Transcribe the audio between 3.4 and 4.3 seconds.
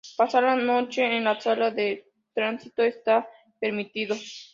permitido.